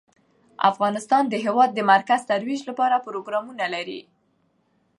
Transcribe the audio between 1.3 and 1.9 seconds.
هېواد د